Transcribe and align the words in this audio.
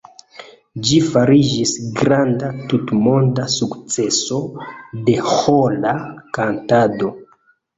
Ĝi 0.85 0.95
fariĝis 1.15 1.73
granda 1.99 2.49
tutmonda 2.71 3.45
sukceso 3.57 4.41
de 5.11 5.19
ĥora 5.35 5.95
kantado. 6.39 7.13